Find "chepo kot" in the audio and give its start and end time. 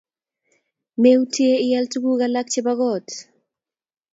2.53-3.07